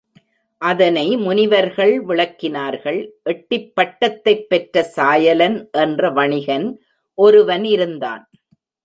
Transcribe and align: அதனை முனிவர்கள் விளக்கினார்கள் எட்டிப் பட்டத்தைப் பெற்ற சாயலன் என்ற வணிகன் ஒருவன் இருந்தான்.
அதனை 0.57 1.17
முனிவர்கள் 1.17 2.05
விளக்கினார்கள் 2.05 3.09
எட்டிப் 3.23 3.73
பட்டத்தைப் 3.75 4.49
பெற்ற 4.49 4.83
சாயலன் 4.83 5.69
என்ற 5.71 6.09
வணிகன் 6.09 6.81
ஒருவன் 7.13 7.63
இருந்தான். 7.63 8.29